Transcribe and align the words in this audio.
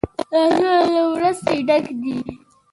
لاسونه 0.31 0.71
له 0.93 1.01
مرستې 1.11 1.57
ډک 1.67 1.85
دي 2.01 2.15